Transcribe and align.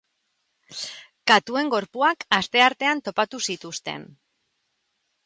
Katuen 1.31 1.69
gorpuak 1.73 2.25
asteartean 2.37 3.03
topatu 3.09 3.43
zituzten. 3.49 4.09